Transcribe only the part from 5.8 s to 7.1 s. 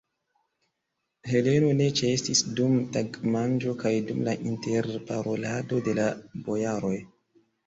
de la bojaroj.